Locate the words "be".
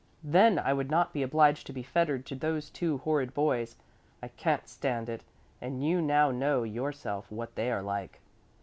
1.13-1.21, 1.73-1.83